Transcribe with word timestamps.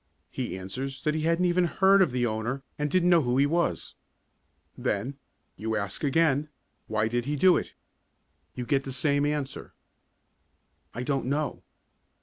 He 0.31 0.57
answers 0.57 1.03
that 1.03 1.13
he 1.13 1.21
hadn't 1.21 1.45
even 1.45 1.65
heard 1.65 2.01
of 2.01 2.09
the 2.09 2.25
owner 2.25 2.63
and 2.79 2.89
didn't 2.89 3.11
know 3.11 3.21
who 3.21 3.37
he 3.37 3.45
was. 3.45 3.93
Then 4.75 5.19
you 5.57 5.75
ask 5.75 6.03
again 6.03 6.49
why 6.87 7.07
did 7.07 7.25
he 7.25 7.35
do 7.35 7.55
it? 7.55 7.73
You 8.55 8.65
get 8.65 8.83
the 8.83 8.93
same 8.93 9.27
answer: 9.27 9.73
"I 10.95 11.03
don't 11.03 11.27
know." 11.27 11.61